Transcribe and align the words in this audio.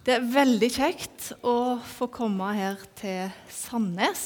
Det 0.00 0.14
er 0.16 0.22
veldig 0.32 0.68
kjekt 0.72 1.26
å 1.44 1.76
få 1.84 2.06
komme 2.08 2.46
her 2.56 2.78
til 2.96 3.26
Sandnes. 3.52 4.22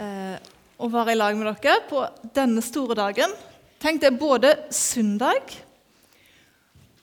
Eh, 0.00 0.38
og 0.80 0.94
være 0.94 1.12
i 1.12 1.18
lag 1.18 1.36
med 1.36 1.50
dere 1.60 1.82
på 1.84 2.00
denne 2.32 2.64
store 2.64 2.96
dagen. 2.96 3.36
Tenk 3.76 4.00
det 4.00 4.08
er 4.08 4.16
både 4.16 4.54
søndag 4.72 5.52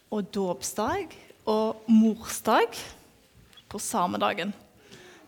og 0.09 0.33
dåpsdag 0.33 1.13
og 1.53 1.85
morsdag 1.85 2.81
på 3.69 3.85
samme 3.85 4.17
dagen. 4.17 4.49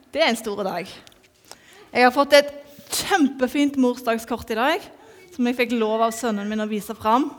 Det 0.10 0.26
er 0.26 0.34
en 0.34 0.42
stor 0.42 0.66
dag. 0.66 0.90
Jeg 0.90 2.08
har 2.08 2.18
fått 2.18 2.34
et 2.34 2.54
kjempefint 2.90 3.78
morsdagskort 3.78 4.58
i 4.58 4.64
dag 4.66 4.94
som 5.36 5.46
jeg 5.46 5.62
fikk 5.68 5.78
lov 5.78 6.02
av 6.02 6.18
sønnen 6.18 6.50
min 6.50 6.66
å 6.66 6.72
vise 6.72 6.98
fram. 6.98 7.30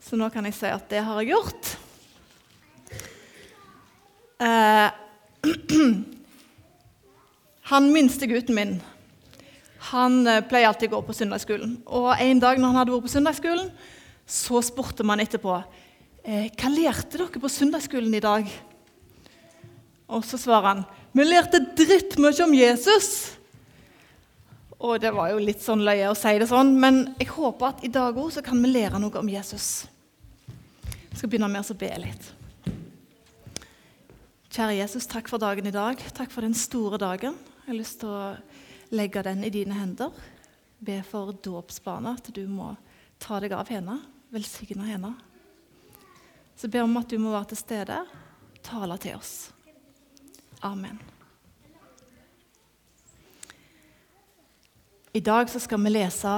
Så 0.00 0.16
nå 0.16 0.32
kan 0.32 0.48
jeg 0.48 0.56
si 0.56 0.72
at 0.72 0.88
det 0.88 1.04
har 1.04 1.20
jeg 1.20 1.36
gjort. 1.36 1.76
Eh, 4.38 4.90
han 7.70 7.92
minste 7.92 8.28
gutten 8.28 8.54
min 8.54 8.76
han 9.92 10.26
eh, 10.26 10.42
pleier 10.46 10.70
alltid 10.70 10.90
å 10.90 10.96
gå 10.96 11.06
på 11.08 11.16
søndagsskolen. 11.16 11.78
Og 11.86 12.10
En 12.18 12.42
dag 12.42 12.58
når 12.58 12.72
han 12.72 12.80
hadde 12.80 12.94
vært 12.94 13.06
på 13.06 13.14
søndagsskolen, 13.14 13.70
så 14.26 14.62
spurte 14.64 15.06
man 15.06 15.22
etterpå 15.22 15.54
eh, 16.24 16.48
hva 16.50 16.72
lærte 16.72 17.20
dere 17.20 17.42
på 17.42 17.52
søndagsskolen 17.52 18.16
i 18.16 18.24
dag. 18.24 18.50
Og 20.06 20.22
så 20.26 20.38
svarer 20.40 20.72
han 20.72 20.86
vi 21.16 21.24
lærte 21.24 21.62
drittmye 21.78 22.44
om 22.44 22.52
Jesus. 22.52 23.10
Og 24.76 24.98
det 25.00 25.14
var 25.16 25.30
jo 25.32 25.40
litt 25.40 25.62
sånn 25.64 25.80
løye 25.86 26.10
å 26.10 26.18
si 26.18 26.34
det 26.36 26.50
sånn, 26.50 26.74
men 26.76 27.06
jeg 27.16 27.30
håper 27.32 27.70
at 27.70 27.84
i 27.86 27.92
dag 27.92 28.18
òg 28.20 28.36
kan 28.44 28.60
vi 28.60 28.74
lære 28.74 29.00
noe 29.00 29.22
om 29.22 29.30
Jesus. 29.32 29.86
Jeg 30.90 31.22
skal 31.22 31.32
begynne 31.32 31.48
med 31.48 31.64
å 31.64 31.78
be 31.80 31.88
litt. 32.02 32.28
Kjære 34.56 34.78
Jesus, 34.78 35.04
takk 35.04 35.26
for 35.28 35.36
dagen 35.36 35.66
i 35.68 35.70
dag. 35.74 36.00
Takk 36.16 36.30
for 36.32 36.40
den 36.40 36.54
store 36.56 36.96
dagen. 36.96 37.34
Jeg 37.36 37.66
har 37.66 37.76
lyst 37.76 37.98
til 38.00 38.08
å 38.08 38.36
legge 38.96 39.20
den 39.26 39.42
i 39.44 39.50
dine 39.52 39.76
hender. 39.76 40.16
Be 40.80 41.02
for 41.04 41.34
dåpsbarna, 41.44 42.14
at 42.16 42.30
du 42.32 42.46
må 42.48 42.70
ta 43.20 43.36
deg 43.44 43.52
av 43.52 43.68
henne, 43.68 43.98
velsigne 44.32 44.88
henne. 44.88 45.12
Så 46.56 46.72
be 46.72 46.80
om 46.80 46.96
at 46.96 47.12
du 47.12 47.20
må 47.20 47.36
være 47.36 47.50
til 47.52 47.60
stede, 47.66 48.00
tale 48.64 48.96
til 49.04 49.20
oss. 49.20 49.36
Amen. 50.64 51.04
I 55.12 55.20
dag 55.20 55.52
skal 55.52 55.84
vi 55.84 55.98
lese 55.98 56.36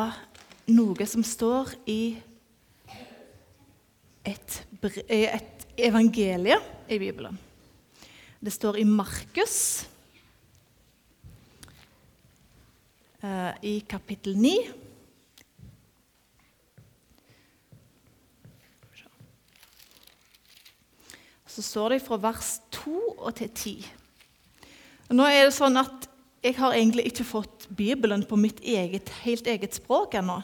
noe 0.75 1.13
som 1.15 1.23
står 1.23 1.77
i 1.87 2.01
et, 4.27 4.65
et 5.07 5.69
evangelie 5.87 6.59
i 6.91 6.99
Bibelen. 6.99 7.47
Det 8.41 8.51
står 8.51 8.77
i 8.79 8.85
Markus 8.85 9.87
eh, 13.21 13.55
i 13.63 13.81
kapittel 13.81 14.37
9. 14.39 14.53
Så 21.47 21.63
står 21.63 21.91
det 21.91 22.05
fra 22.05 22.21
vers 22.23 22.53
2 22.77 22.93
og 23.17 23.33
til 23.41 23.51
10. 23.51 23.73
nå 25.19 25.27
er 25.27 25.49
det 25.49 25.57
sånn 25.57 25.81
at 25.81 26.07
Jeg 26.39 26.55
har 26.55 26.77
egentlig 26.77 27.09
ikke 27.11 27.25
fått 27.27 27.65
Bibelen 27.75 28.23
på 28.23 28.37
mitt 28.39 28.61
eget, 28.63 29.11
helt 29.25 29.49
eget 29.51 29.75
språk 29.75 30.15
ennå. 30.15 30.37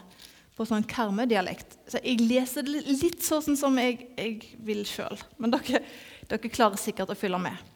På 0.59 0.67
sånn 0.67 0.83
karmedialekt. 0.83 1.79
Så 1.87 2.01
jeg 2.03 2.19
leser 2.19 2.67
det 2.67 2.83
litt 2.83 3.23
sånn 3.23 3.55
som 3.55 3.79
jeg, 3.79 4.09
jeg 4.19 4.59
vil 4.59 4.83
sjøl. 4.83 5.15
Men 5.39 5.55
dere, 5.55 5.85
dere 6.27 6.51
klarer 6.51 6.83
sikkert 6.83 7.15
å 7.15 7.19
følge 7.19 7.39
med. 7.47 7.74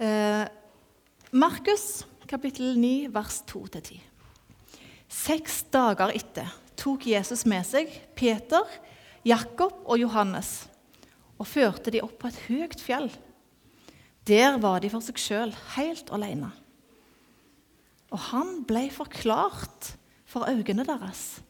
Eh, 0.00 0.46
Markus 1.30 2.06
kapittel 2.26 2.78
9, 2.78 3.10
vers 3.12 3.42
2-10. 3.44 3.98
Seks 5.12 5.58
dager 5.68 6.14
etter 6.16 6.48
tok 6.80 7.04
Jesus 7.10 7.42
med 7.44 7.66
seg 7.68 7.90
Peter, 8.16 8.64
Jakob 9.28 9.82
og 9.84 10.00
Johannes 10.00 10.70
og 11.36 11.44
førte 11.50 11.92
de 11.92 12.00
opp 12.00 12.14
på 12.22 12.30
et 12.30 12.38
høyt 12.46 12.80
fjell. 12.80 13.10
Der 14.24 14.56
var 14.62 14.80
de 14.80 14.88
for 14.88 15.04
seg 15.04 15.20
sjøl, 15.20 15.52
helt 15.74 16.08
alene. 16.16 16.48
Og 18.08 18.24
han 18.30 18.62
ble 18.64 18.86
forklart 18.94 19.98
for 20.24 20.48
øynene 20.48 20.86
deres. 20.88 21.42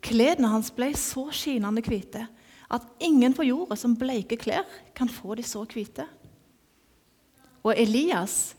Klærne 0.00 0.54
hans 0.54 0.72
ble 0.72 0.94
så 0.96 1.26
skinende 1.36 1.84
hvite 1.84 2.24
at 2.72 2.88
ingen 3.04 3.36
på 3.36 3.44
jorda 3.44 3.76
som 3.76 3.98
bleike 3.98 4.40
klær, 4.40 4.64
kan 4.96 5.10
få 5.12 5.36
de 5.36 5.44
så 5.44 5.66
hvite. 5.68 6.08
Og 7.62 7.74
Elias 7.76 8.54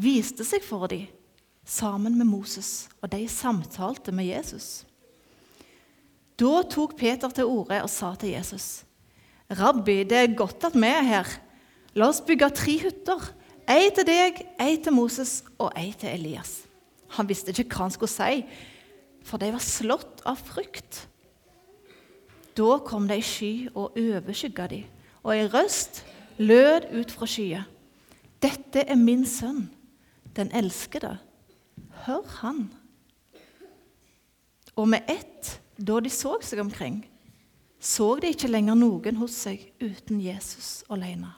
viste 0.00 0.46
seg 0.46 0.64
for 0.64 0.88
dem 0.90 1.08
sammen 1.70 2.16
med 2.18 2.26
Moses, 2.26 2.88
og 3.02 3.12
de 3.12 3.26
samtalte 3.28 4.12
med 4.12 4.30
Jesus. 4.30 4.84
Da 6.40 6.62
tok 6.64 6.96
Peter 6.96 7.30
til 7.30 7.46
orde 7.46 7.82
og 7.84 7.90
sa 7.92 8.14
til 8.18 8.32
Jesus.: 8.32 8.84
Rabbi, 9.50 10.02
det 10.04 10.18
er 10.18 10.36
godt 10.36 10.64
at 10.64 10.74
vi 10.74 10.88
er 10.88 11.02
her. 11.02 11.28
La 11.94 12.08
oss 12.08 12.22
bygge 12.24 12.50
tre 12.54 12.78
hytter. 12.80 13.30
Ei 13.70 13.90
til 13.94 14.06
deg, 14.06 14.40
ei 14.58 14.78
til 14.82 14.94
Moses 14.94 15.44
og 15.58 15.70
ei 15.78 15.92
til 15.92 16.08
Elias. 16.10 16.64
Han 17.14 17.28
visste 17.28 17.52
ikke 17.52 17.76
hva 17.76 17.86
han 17.86 17.94
skulle 17.94 18.10
si, 18.10 18.44
for 19.26 19.38
de 19.38 19.50
var 19.52 19.62
slått 19.62 20.22
av 20.26 20.40
frykt. 20.42 21.04
Da 22.56 22.78
kom 22.86 23.06
det 23.06 23.20
ei 23.20 23.26
sky 23.26 23.52
og 23.74 23.98
overskygga 23.98 24.66
de, 24.70 24.80
og 25.22 25.34
ei 25.36 25.46
røst 25.50 26.02
lød 26.38 26.88
ut 26.94 27.14
fra 27.14 27.28
skyet. 27.30 27.68
'Dette 28.40 28.86
er 28.88 28.96
min 28.96 29.26
sønn, 29.28 29.68
den 30.36 30.50
elskede. 30.56 31.18
Hør 32.06 32.24
han.' 32.40 32.70
Og 34.76 34.88
med 34.88 35.04
ett, 35.08 35.60
da 35.76 36.00
de 36.00 36.10
så 36.12 36.38
seg 36.44 36.62
omkring, 36.62 37.02
så 37.80 38.14
de 38.20 38.30
ikke 38.32 38.48
lenger 38.48 38.76
noen 38.78 39.18
hos 39.20 39.34
seg 39.44 39.66
uten 39.80 40.20
Jesus 40.20 40.82
alene. 40.92 41.32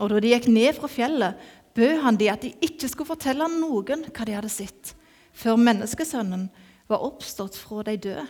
Og 0.00 0.10
da 0.10 0.20
de 0.20 0.32
gikk 0.32 0.48
ned 0.50 0.74
fra 0.76 0.90
fjellet, 0.90 1.40
bød 1.74 2.00
han 2.02 2.18
de 2.18 2.30
at 2.32 2.44
de 2.44 2.52
ikke 2.64 2.88
skulle 2.90 3.12
fortelle 3.12 3.46
noen 3.52 4.06
hva 4.08 4.26
de 4.26 4.36
hadde 4.36 4.52
sett, 4.52 4.94
før 5.32 5.60
menneskesønnen 5.60 6.48
var 6.90 7.04
oppstått 7.04 7.56
fra 7.58 7.84
de 7.86 7.96
døde. 7.98 8.24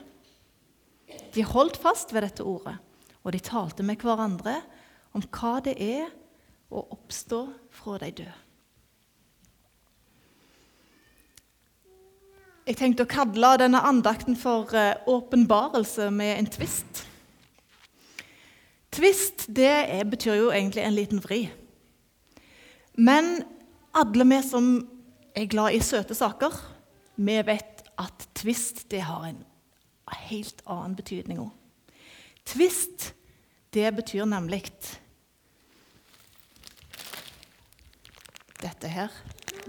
De 1.35 1.45
holdt 1.47 1.79
fast 1.81 2.15
ved 2.15 2.25
dette 2.27 2.47
ordet, 2.47 2.77
og 3.23 3.33
de 3.35 3.43
talte 3.43 3.87
med 3.87 4.03
hverandre 4.03 4.61
om 5.17 5.25
hva 5.35 5.59
det 5.65 5.77
er 5.83 6.13
og 6.75 6.97
oppstå 6.99 7.45
fra 7.71 7.99
de 8.03 8.11
døde. 8.23 8.41
Jeg 12.65 12.79
tenkte 12.81 13.05
å 13.05 13.11
kalle 13.11 13.51
denne 13.61 13.83
andakten 13.85 14.39
for 14.41 14.73
eh, 14.73 14.97
åpenbarelse 15.11 16.09
med 16.15 16.39
en 16.39 16.47
tvist. 16.49 17.03
Tvist 18.95 19.45
det 19.53 19.69
er, 19.69 20.05
betyr 20.09 20.39
jo 20.39 20.49
egentlig 20.49 20.85
en 20.85 20.97
liten 20.97 21.21
vri. 21.21 21.43
Men 22.97 23.43
alle 23.93 24.25
vi 24.31 24.41
som 24.47 24.71
er 25.37 25.51
glad 25.51 25.77
i 25.77 25.83
søte 25.85 26.17
saker, 26.17 26.57
vi 27.17 27.37
vet 27.45 27.85
at 28.01 28.29
tvist 28.39 28.87
det 28.91 29.03
har 29.05 29.27
en 29.29 29.45
helt 30.31 30.65
annen 30.65 30.97
betydning 30.97 31.43
òg. 31.45 31.53
Tvist 32.49 33.13
det 33.75 33.91
betyr 33.97 34.25
nemlig 34.31 34.65
dette 38.65 38.91
her. 38.91 39.13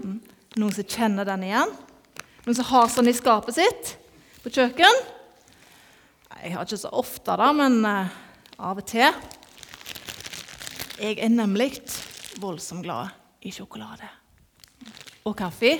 Mm. 0.00 0.18
Noen 0.56 0.74
som 0.74 0.88
kjenner 0.88 1.28
den 1.28 1.44
igjen? 1.46 1.72
Noen 2.46 2.58
som 2.58 2.68
har 2.70 2.90
sånn 2.92 3.10
i 3.10 3.16
skapet 3.16 3.58
sitt 3.58 3.92
på 4.44 4.52
kjøkken? 4.54 5.00
Jeg 6.36 6.54
har 6.54 6.66
ikke 6.66 6.78
så 6.78 6.92
ofte, 6.94 7.36
da, 7.38 7.48
men 7.56 7.80
uh, 7.84 8.12
av 8.60 8.80
og 8.80 8.86
til. 8.88 9.08
Jeg 10.96 11.18
er 11.20 11.32
nemlig 11.32 11.72
voldsomt 12.40 12.84
glad 12.84 13.12
i 13.44 13.52
sjokolade. 13.52 14.08
Og 15.26 15.34
kaffe. 15.36 15.74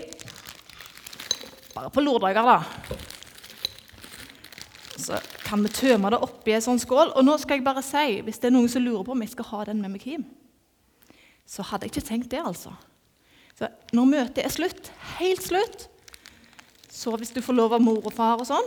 Bare 1.76 1.92
på 1.92 2.02
lørdager, 2.02 2.42
da. 2.42 2.58
Så 4.96 5.20
kan 5.46 5.62
vi 5.62 5.70
tømme 5.70 6.10
det 6.10 6.20
oppi 6.24 6.56
en 6.56 6.64
sånn 6.64 6.82
skål. 6.82 7.14
Og 7.14 7.24
nå 7.24 7.36
skal 7.38 7.60
jeg 7.60 7.66
bare 7.68 7.84
si, 7.84 8.20
hvis 8.26 8.40
det 8.42 8.50
er 8.50 8.56
noen 8.56 8.68
som 8.72 8.84
lurer 8.84 9.06
på 9.06 9.14
om 9.14 9.22
jeg 9.22 9.34
skal 9.36 9.50
ha 9.52 9.64
den 9.70 9.84
med 9.84 9.94
meg 9.94 10.06
hjem, 10.08 10.26
så 11.46 11.62
hadde 11.68 11.86
jeg 11.86 11.94
ikke 11.94 12.08
tenkt 12.08 12.32
det, 12.32 12.42
altså. 12.42 12.74
Så 13.56 13.68
når 13.96 14.08
møtet 14.10 14.42
er 14.44 14.52
slutt, 14.52 14.90
helt 15.16 15.44
slutt, 15.44 15.86
så 16.92 17.12
hvis 17.16 17.32
du 17.32 17.42
får 17.44 17.56
lov 17.56 17.76
av 17.76 17.84
mor 17.84 18.04
og 18.04 18.12
far 18.12 18.40
og 18.40 18.48
sånn, 18.48 18.66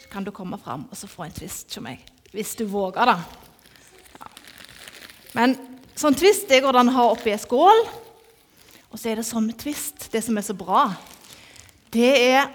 så 0.00 0.08
kan 0.12 0.24
du 0.24 0.32
komme 0.34 0.58
fram 0.60 0.86
og 0.88 0.96
så 0.96 1.08
få 1.08 1.26
en 1.26 1.36
twist 1.36 1.72
hos 1.72 1.84
meg. 1.84 2.00
Hvis 2.32 2.54
du 2.56 2.64
våger, 2.68 3.08
da. 3.08 3.16
Ja. 4.20 4.30
Men 5.36 5.56
sånn 5.96 6.16
twist 6.16 6.48
det 6.48 6.62
går 6.64 6.76
det 6.76 6.82
an 6.84 6.92
å 6.92 6.96
ha 6.96 7.06
oppi 7.12 7.32
ei 7.32 7.40
skål. 7.40 7.84
Og 8.88 9.00
så 9.00 9.10
er 9.12 9.20
det 9.20 9.26
sånn 9.28 9.48
med 9.48 9.58
twist, 9.60 10.08
det 10.12 10.22
som 10.24 10.36
er 10.38 10.46
så 10.46 10.56
bra, 10.56 10.86
det 11.92 12.12
er 12.16 12.48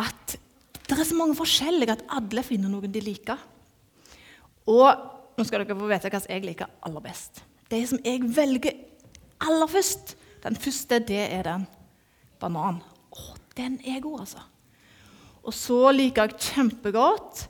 at 0.00 0.36
det 0.88 0.98
er 0.98 1.08
så 1.08 1.16
mange 1.16 1.36
forskjellige 1.38 1.96
at 1.96 2.06
alle 2.12 2.44
finner 2.44 2.68
noen 2.68 2.92
de 2.92 3.00
liker. 3.04 3.40
Og 4.68 4.88
nå 5.38 5.44
skal 5.48 5.62
dere 5.62 5.76
få 5.78 5.88
vite 5.88 6.12
hva 6.12 6.20
jeg 6.26 6.44
liker 6.44 6.72
aller 6.84 7.04
best. 7.04 7.40
Det 7.72 7.80
som 7.88 8.00
jeg 8.04 8.20
velger 8.36 8.91
aller 9.42 9.70
først, 9.70 10.16
den 10.42 10.56
første, 10.56 10.98
det 10.98 11.20
er 11.26 11.46
den 11.46 11.66
bananen. 12.40 12.82
Å, 13.12 13.36
den 13.56 13.78
er 13.86 14.00
god, 14.02 14.24
altså. 14.24 14.42
Og 15.42 15.54
så 15.54 15.90
liker 15.94 16.30
jeg 16.30 16.52
kjempegodt 16.52 17.46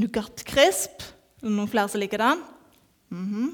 Nougat 0.00 0.44
Crisp. 0.46 1.02
Noen 1.42 1.70
flere 1.70 1.90
som 1.90 2.00
liker 2.00 2.22
den? 2.22 2.42
Mm 3.10 3.26
-hmm. 3.30 3.50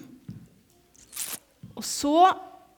Og 1.77 1.85
så 1.85 2.33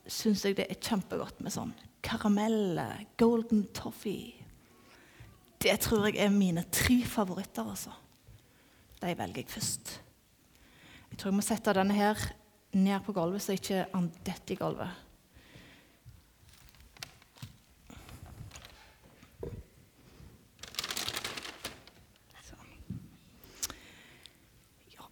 syns 0.06 0.44
jeg 0.44 0.56
det 0.56 0.67
er 0.70 0.81
kjempegodt 0.81 1.40
med 1.40 1.52
sånn 1.52 1.75
karamell, 2.02 2.81
golden 3.17 3.67
toffee. 3.75 4.35
Det 5.58 5.81
tror 5.81 6.06
jeg 6.06 6.17
er 6.17 6.29
mine 6.29 6.64
tre 6.70 7.05
favoritter. 7.05 7.70
altså. 7.70 7.90
De 9.00 9.19
velger 9.19 9.37
jeg 9.37 9.49
først. 9.49 10.02
Jeg 11.11 11.19
tror 11.19 11.31
jeg 11.31 11.35
må 11.35 11.43
sette 11.43 11.73
denne 11.73 11.94
her 11.94 12.19
ned 12.79 13.03
på 13.06 13.15
gulvet, 13.17 13.43
så 13.43 13.56
ikke 13.56 13.87
han 13.93 14.11
detter 14.26 14.55
i 14.55 14.61
gulvet. 14.61 15.00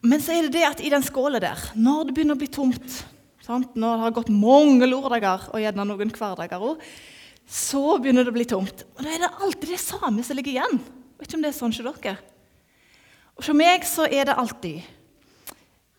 Men 0.02 0.18
så 0.18 0.34
er 0.34 0.48
det 0.48 0.56
det 0.56 0.66
at 0.66 0.80
i 0.82 0.90
den 0.90 1.04
skåla 1.06 1.38
der, 1.42 1.60
når 1.78 2.08
det 2.08 2.14
begynner 2.16 2.34
å 2.34 2.40
bli 2.40 2.50
tomt, 2.50 2.96
sant? 3.44 3.76
når 3.78 3.92
det 3.94 4.02
har 4.02 4.14
gått 4.16 4.32
mange 4.34 4.88
lørdager 4.88 5.44
og 5.52 5.62
gjerne 5.62 5.86
noen 5.86 6.10
hverdager 6.10 6.64
òg, 6.72 6.82
så 7.46 7.98
begynner 8.02 8.26
det 8.26 8.32
å 8.32 8.34
bli 8.34 8.46
tomt. 8.50 8.82
Og 8.96 9.04
da 9.04 9.12
er 9.12 9.22
det 9.22 9.30
alltid 9.30 9.70
det 9.70 9.78
samme 9.82 10.24
som 10.26 10.38
ligger 10.38 10.56
igjen. 10.56 10.80
Vet 11.20 11.28
ikke 11.28 11.38
om 11.38 11.44
det 11.44 11.52
er 11.52 11.58
sånn 11.58 11.74
hos 11.74 12.00
dere. 12.02 12.16
Og 13.38 13.46
For 13.46 13.58
meg 13.58 13.86
så 13.86 14.08
er 14.08 14.26
det 14.26 14.36
alltid 14.42 14.82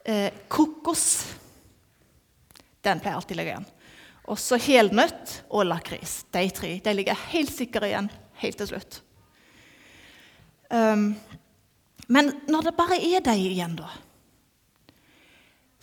eh, 0.03 0.35
kokos. 0.51 1.05
Den 2.83 3.01
pleier 3.03 3.17
alltid 3.17 3.37
å 3.37 3.39
ligge 3.39 3.55
igjen. 3.55 3.69
Og 4.31 4.39
så 4.39 4.59
helnøtt 4.59 5.39
og 5.51 5.67
lakris. 5.67 6.21
De 6.31 6.43
tre 6.55 6.77
de 6.83 6.95
ligger 6.95 7.25
helt 7.33 7.51
sikre 7.51 7.89
igjen 7.89 8.09
helt 8.43 8.59
til 8.59 8.69
slutt. 8.73 8.99
Um, 10.73 11.13
men 12.11 12.31
når 12.49 12.69
det 12.69 12.77
bare 12.77 12.97
er 12.97 13.23
de 13.23 13.35
igjen, 13.37 13.75
da 13.77 13.91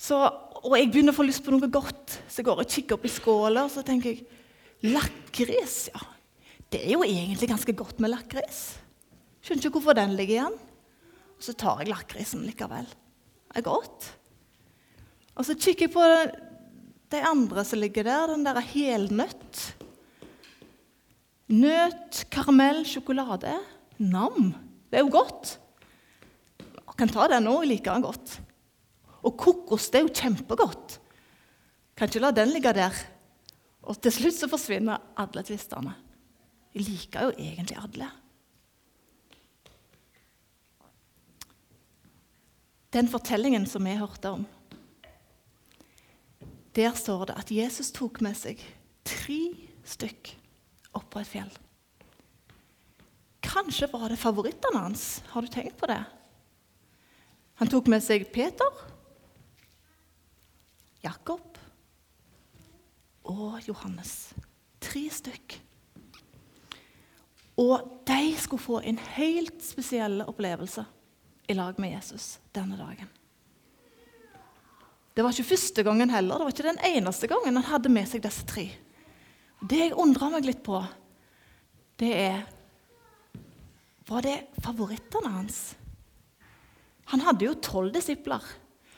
så, 0.00 0.16
Og 0.64 0.74
jeg 0.76 0.88
begynner 0.90 1.14
å 1.14 1.16
få 1.16 1.26
lyst 1.28 1.44
på 1.44 1.52
noe 1.52 1.68
godt, 1.72 2.16
så 2.28 2.40
jeg 2.40 2.46
går 2.48 2.62
og 2.62 2.72
kikker 2.72 2.96
opp 2.96 3.04
i 3.04 3.12
skåla 3.12 3.66
og 3.66 3.72
så 3.72 3.84
tenker 3.84 4.14
jeg 4.14 4.90
lakris. 4.92 5.76
Ja, 5.92 6.00
det 6.72 6.80
er 6.82 6.94
jo 6.94 7.04
egentlig 7.04 7.50
ganske 7.50 7.74
godt 7.76 8.00
med 8.00 8.12
lakris. 8.12 8.62
Skjønner 9.44 9.64
ikke 9.64 9.74
hvorfor 9.76 9.96
den 9.96 10.16
ligger 10.16 10.36
igjen. 10.36 10.58
Og 11.36 11.44
så 11.44 11.54
tar 11.56 11.80
jeg 11.80 11.92
lakrisen 11.92 12.44
likevel. 12.44 12.88
Det 12.88 13.60
er 13.60 13.64
godt. 13.64 14.10
Og 15.36 15.46
så 15.48 15.56
kikker 15.56 15.86
jeg 15.86 15.94
på 15.94 16.04
de 17.10 17.22
andre 17.26 17.64
som 17.66 17.80
ligger 17.82 18.06
der. 18.06 18.34
Den 18.34 18.46
der 18.46 18.60
helnøtt. 18.64 19.64
Nøt, 21.50 22.24
karamell, 22.30 22.84
sjokolade. 22.86 23.56
Nam. 23.98 24.54
Det 24.90 25.00
er 25.00 25.04
jo 25.04 25.12
godt 25.14 25.58
kan 27.00 27.08
ta 27.08 27.26
den 27.32 27.46
nå, 27.48 27.60
jeg 27.62 27.74
liker 27.74 27.96
den 27.96 28.04
godt. 28.04 28.36
Og 29.24 29.36
kokos 29.40 29.88
det 29.92 30.00
er 30.00 30.06
jo 30.06 30.14
kjempegodt. 30.20 30.98
Kan 31.96 32.10
ikke 32.10 32.22
la 32.22 32.32
den 32.36 32.52
ligge 32.52 32.72
der. 32.76 32.96
Og 33.88 33.96
til 34.04 34.12
slutt 34.12 34.36
så 34.36 34.48
forsvinner 34.52 35.00
alle 35.20 35.44
tvistene. 35.46 35.94
Jeg 36.76 36.86
liker 36.86 37.28
jo 37.28 37.32
egentlig 37.40 37.78
alle. 37.80 38.08
Den 42.90 43.08
fortellingen 43.08 43.64
som 43.70 43.86
vi 43.86 43.96
hørte 43.96 44.34
om, 44.34 44.44
der 46.76 46.94
står 46.94 47.30
det 47.30 47.38
at 47.40 47.50
Jesus 47.50 47.90
tok 47.94 48.20
med 48.24 48.36
seg 48.38 48.60
tre 49.06 49.40
stykk 49.86 50.34
opp 50.94 51.08
på 51.10 51.22
et 51.22 51.30
fjell. 51.30 51.52
Kanskje 53.44 53.88
var 53.90 54.10
det 54.12 54.20
favorittene 54.20 54.84
hans. 54.84 55.22
Har 55.32 55.42
du 55.42 55.50
tenkt 55.50 55.78
på 55.80 55.88
det? 55.90 56.02
Han 57.60 57.68
tok 57.68 57.90
med 57.92 58.04
seg 58.04 58.28
Peter, 58.32 58.70
Jakob 61.04 61.58
og 63.28 63.58
Johannes. 63.66 64.32
Tre 64.80 65.02
stykk. 65.12 65.58
Og 67.60 68.04
de 68.08 68.34
skulle 68.40 68.62
få 68.62 68.80
en 68.86 69.00
helt 69.18 69.60
spesiell 69.64 70.22
opplevelse 70.24 70.86
i 71.50 71.56
lag 71.58 71.80
med 71.82 71.96
Jesus 71.98 72.38
denne 72.56 72.78
dagen. 72.80 73.10
Det 75.14 75.24
var 75.24 75.34
ikke 75.34 75.50
første 75.50 75.82
gangen 75.84 76.12
heller, 76.12 76.38
det 76.38 76.46
var 76.46 76.54
ikke 76.54 76.68
den 76.70 76.84
eneste 76.92 77.28
gangen 77.30 77.58
han 77.58 77.66
hadde 77.72 77.92
med 77.92 78.08
seg 78.08 78.22
disse 78.24 78.46
tre. 78.48 78.68
Det 79.60 79.80
jeg 79.82 79.96
undrer 79.98 80.32
meg 80.32 80.46
litt 80.46 80.62
på, 80.64 80.80
det 82.00 82.14
er 82.16 82.40
Var 84.10 84.24
det 84.24 84.38
favorittene 84.64 85.30
hans? 85.30 85.58
Han 87.12 87.22
hadde 87.22 87.44
jo 87.44 87.52
tolv 87.62 87.92
disipler. 87.94 88.42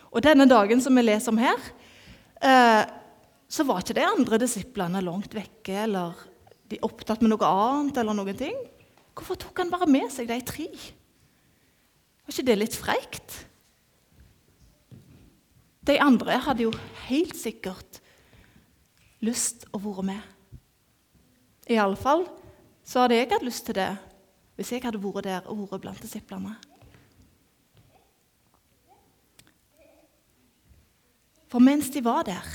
Og 0.08 0.24
denne 0.24 0.46
dagen 0.48 0.80
som 0.80 0.96
vi 0.96 1.02
leser 1.04 1.32
om 1.32 1.40
her, 1.40 1.58
eh, 2.40 2.84
så 3.44 3.66
var 3.68 3.82
ikke 3.82 3.98
de 3.98 4.06
andre 4.08 4.38
disiplene 4.40 5.02
langt 5.04 5.34
vekke 5.36 5.82
eller 5.84 6.16
de 6.72 6.80
opptatt 6.80 7.20
med 7.20 7.34
noe 7.34 7.44
annet. 7.44 7.98
eller 8.00 8.16
noen 8.16 8.36
ting. 8.36 8.56
Hvorfor 9.12 9.36
tok 9.36 9.58
han 9.58 9.70
bare 9.70 9.86
med 9.86 10.08
seg 10.12 10.28
de 10.28 10.40
tre? 10.40 10.68
Var 12.24 12.32
ikke 12.32 12.48
det 12.48 12.58
litt 12.58 12.76
freikt? 12.76 13.44
De 15.86 15.98
andre 16.02 16.38
hadde 16.44 16.66
jo 16.68 16.72
helt 17.08 17.34
sikkert 17.38 17.98
lyst 19.22 19.66
å 19.74 19.80
være 19.82 20.04
med. 20.12 20.22
Iallfall 21.70 22.26
så 22.86 23.04
hadde 23.04 23.18
jeg 23.18 23.30
hatt 23.32 23.46
lyst 23.46 23.66
til 23.66 23.78
det 23.78 23.90
hvis 24.58 24.74
jeg 24.74 24.84
hadde 24.84 25.00
vært 25.02 25.26
der 25.26 25.48
og 25.50 25.64
vært 25.64 25.82
blant 25.86 26.02
disiplene. 26.02 26.54
For 31.50 31.60
mens 31.60 31.90
de 31.92 32.00
var 32.04 32.24
der 32.24 32.46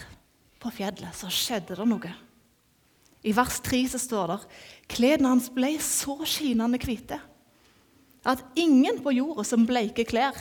på 0.57 0.71
fjellet, 0.74 1.13
så 1.13 1.29
skjedde 1.29 1.75
det 1.77 1.85
noe. 1.85 2.13
I 3.27 3.33
vers 3.35 3.59
3 3.62 3.81
så 3.91 4.00
står 4.01 4.31
det 4.31 4.38
klærne 4.89 5.33
hans 5.33 5.50
ble 5.53 5.75
så 5.83 6.15
skinnende 6.25 6.79
hvite 6.81 7.19
at 8.27 8.41
ingen 8.59 9.00
på 9.03 9.13
jorda 9.15 9.45
som 9.47 9.65
bleike 9.68 10.03
klær, 10.07 10.35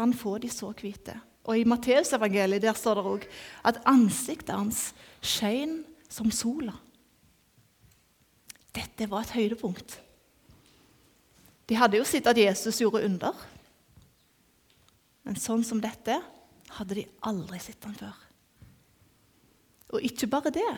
kan 0.00 0.14
få 0.16 0.38
de 0.40 0.48
så 0.52 0.72
hvite. 0.76 1.16
Og 1.48 1.58
I 1.58 1.66
Matteusevangeliet 1.68 2.62
der 2.64 2.76
står 2.76 3.00
det 3.00 3.08
òg 3.10 3.26
at 3.68 3.80
ansiktet 3.88 4.54
hans 4.54 4.90
skjein 5.20 5.80
som 6.10 6.30
sola. 6.32 6.74
Dette 8.76 9.08
var 9.10 9.24
et 9.24 9.34
høydepunkt. 9.34 9.98
De 11.68 11.78
hadde 11.78 11.98
jo 11.98 12.06
sett 12.06 12.26
at 12.30 12.38
Jesus 12.38 12.80
gjorde 12.82 13.02
under. 13.06 13.34
Men 15.26 15.38
sånn 15.38 15.64
som 15.66 15.82
dette 15.82 16.16
hadde 16.78 17.00
de 17.00 17.08
aldri 17.26 17.60
sett 17.62 17.84
han 17.86 17.98
før. 17.98 18.16
Og 19.90 20.06
ikke 20.06 20.30
bare 20.30 20.52
det. 20.54 20.70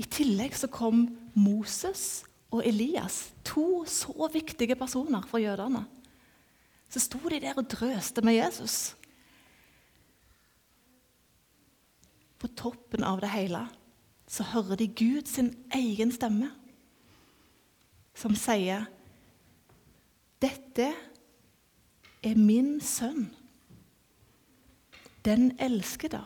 I 0.00 0.06
tillegg 0.08 0.56
så 0.56 0.70
kom 0.72 1.06
Moses 1.36 2.24
og 2.54 2.62
Elias, 2.64 3.28
to 3.44 3.84
så 3.88 4.30
viktige 4.32 4.78
personer 4.78 5.26
for 5.28 5.42
jødene. 5.42 5.84
Så 6.88 7.02
sto 7.04 7.20
de 7.28 7.40
der 7.42 7.58
og 7.58 7.68
drøste 7.70 8.24
med 8.24 8.38
Jesus. 8.38 8.94
På 12.38 12.48
toppen 12.56 13.04
av 13.04 13.20
det 13.20 13.32
hele 13.34 13.66
så 14.28 14.44
hører 14.52 14.76
de 14.76 14.86
Gud 14.92 15.28
sin 15.28 15.54
egen 15.74 16.12
stemme, 16.12 16.50
som 18.18 18.34
sier 18.36 18.86
Dette 20.38 20.92
er 22.22 22.38
min 22.38 22.76
sønn 22.84 23.26
den 25.28 25.52
elskede. 25.60 26.20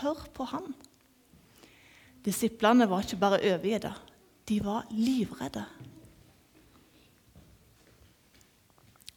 Hør 0.00 0.26
på 0.34 0.46
han. 0.48 0.72
Disiplene 2.24 2.88
var 2.88 3.04
ikke 3.04 3.20
bare 3.20 3.40
overgitt, 3.40 3.86
de 4.48 4.60
var 4.64 4.88
livredde. 4.90 5.64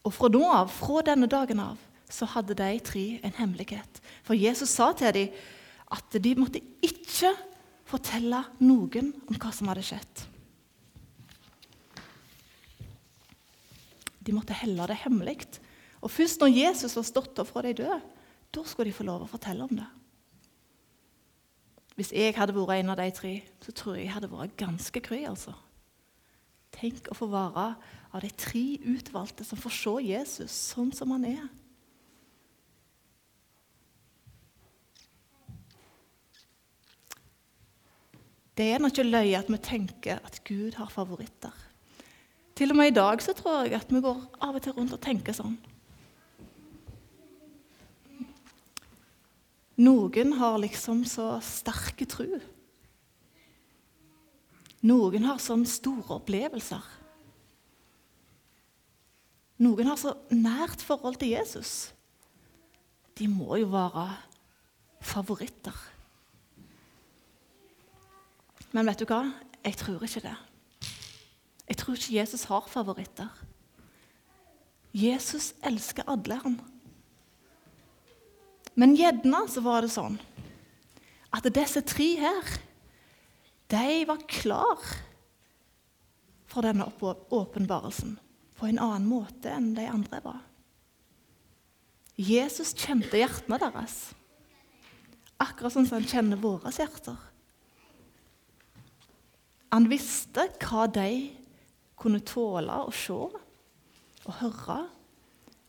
Og 0.07 0.13
fra 0.15 0.29
nå 0.31 0.43
av, 0.47 0.71
fra 0.71 1.03
denne 1.03 1.27
dagen 1.27 1.59
av, 1.59 1.75
så 2.07 2.27
hadde 2.31 2.55
de 2.55 2.79
tre 2.79 3.05
en 3.19 3.35
hemmelighet. 3.35 3.99
For 4.23 4.37
Jesus 4.37 4.71
sa 4.71 4.93
til 4.95 5.11
dem 5.15 5.37
at 5.91 6.17
de 6.23 6.33
måtte 6.39 6.63
ikke 6.83 7.33
fortelle 7.87 8.41
noen 8.63 9.13
om 9.27 9.35
hva 9.39 9.51
som 9.55 9.67
hadde 9.71 9.83
skjedd. 9.87 10.23
De 14.27 14.35
måtte 14.35 14.55
helle 14.59 14.87
det 14.89 14.99
hemmelig. 15.05 15.45
Og 16.03 16.11
først 16.11 16.43
når 16.43 16.55
Jesus 16.55 16.95
var 16.97 17.07
stått 17.07 17.39
opp 17.39 17.51
fra 17.51 17.63
de 17.63 17.75
døde, 17.79 17.99
da 18.51 18.63
skulle 18.67 18.91
de 18.91 18.95
få 18.95 19.07
lov 19.07 19.23
å 19.23 19.31
fortelle 19.31 19.67
om 19.67 19.79
det. 19.79 19.87
Hvis 21.97 22.11
jeg 22.13 22.35
hadde 22.37 22.53
vært 22.55 22.77
en 22.77 22.91
av 22.93 22.99
de 22.99 23.07
tre, 23.15 23.31
så 23.63 23.73
tror 23.73 23.95
jeg 23.97 24.05
jeg 24.05 24.13
hadde 24.13 24.31
vært 24.31 24.59
ganske 24.59 25.01
kry. 25.03 25.23
altså. 25.25 25.55
Tenk 26.75 27.07
å 27.09 27.17
få 27.17 27.29
være 27.31 27.71
av 28.11 28.23
de 28.23 28.29
tre 28.31 28.65
utvalgte 28.87 29.45
som 29.45 29.59
får 29.59 29.73
se 29.75 29.95
Jesus 30.07 30.59
sånn 30.73 30.91
som 30.95 31.11
han 31.15 31.25
er. 31.27 31.47
Det 38.57 38.71
er 38.73 38.81
nok 38.81 38.95
ikke 38.95 39.05
løye 39.05 39.37
at 39.37 39.49
vi 39.53 39.57
tenker 39.61 40.21
at 40.25 40.39
Gud 40.47 40.79
har 40.79 40.89
favoritter. 40.89 41.53
Til 42.57 42.73
og 42.73 42.79
med 42.79 42.89
i 42.89 42.95
dag 42.95 43.21
så 43.21 43.35
tror 43.37 43.67
jeg 43.67 43.77
at 43.77 43.91
vi 43.93 44.01
går 44.01 44.23
av 44.41 44.55
og 44.57 44.63
til 44.65 44.73
rundt 44.73 44.95
og 44.95 45.01
tenker 45.03 45.35
sånn. 45.37 45.59
Noen 49.77 50.33
har 50.39 50.57
liksom 50.57 51.03
så 51.05 51.35
sterke 51.45 52.07
tru. 52.09 52.39
Noen 54.89 55.27
har 55.29 55.37
sånn 55.41 55.67
store 55.69 56.17
opplevelser. 56.17 56.96
Noen 59.57 59.89
har 59.89 59.97
så 59.97 60.13
nært 60.29 60.83
forhold 60.85 61.17
til 61.21 61.33
Jesus. 61.33 61.91
De 63.17 63.25
må 63.29 63.57
jo 63.57 63.71
være 63.73 64.05
favoritter. 65.01 65.77
Men 68.75 68.85
vet 68.89 69.01
du 69.01 69.07
hva? 69.09 69.23
Jeg 69.65 69.79
tror 69.79 70.03
ikke 70.05 70.21
det. 70.27 70.35
Jeg 71.67 71.77
tror 71.81 71.97
ikke 71.97 72.19
Jesus 72.19 72.45
har 72.51 72.69
favoritter. 72.69 73.31
Jesus 74.93 75.51
elsker 75.65 76.05
alle, 76.07 76.37
han. 76.43 76.59
Men 78.77 78.95
gjerne 78.95 79.41
så 79.49 79.63
var 79.65 79.81
det 79.81 79.91
sånn 79.93 80.19
at 81.33 81.49
disse 81.53 81.81
tre 81.85 82.07
her, 82.21 82.53
de 83.67 84.05
var 84.07 84.21
klar 84.31 84.85
for 86.47 86.63
denne 86.63 86.87
åpenbarelsen 87.35 88.15
på 88.57 88.67
en 88.67 88.79
annen 88.81 89.07
måte 89.09 89.51
enn 89.53 89.73
de 89.77 89.85
andre 89.89 90.21
var. 90.23 90.43
Jesus 92.17 92.73
kjente 92.73 93.19
hjertene 93.19 93.59
deres, 93.61 93.97
akkurat 95.37 95.75
som 95.75 95.85
han 95.91 96.07
kjenner 96.09 96.39
våre 96.41 96.71
hjerter. 96.73 97.17
Han 99.69 99.85
visste 99.91 100.47
hva 100.63 100.87
de 100.89 101.09
kunne 101.99 102.23
tåle 102.25 102.73
å 102.87 102.93
se 102.95 103.17
og 103.17 104.33
høre, 104.39 104.79